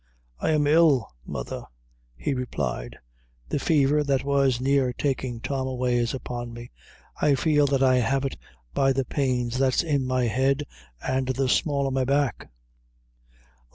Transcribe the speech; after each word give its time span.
"I 0.39 0.49
am 0.49 0.65
ill, 0.65 1.11
mother," 1.27 1.61
he 2.15 2.33
replied 2.33 2.97
"the 3.49 3.59
fever 3.59 4.03
that 4.03 4.23
was 4.23 4.59
near 4.59 4.91
taking 4.93 5.39
Tom 5.39 5.67
away, 5.67 5.97
is 5.97 6.15
upon 6.15 6.53
me; 6.53 6.71
I 7.21 7.35
feel 7.35 7.67
that 7.67 7.83
I 7.83 7.97
have 7.97 8.25
it 8.25 8.35
by 8.73 8.93
the 8.93 9.05
pains 9.05 9.59
that's 9.59 9.83
in 9.83 10.07
my 10.07 10.25
head 10.25 10.63
and 11.07 11.27
the 11.27 11.47
small 11.47 11.85
o' 11.85 11.91
my 11.91 12.03
back." 12.05 12.49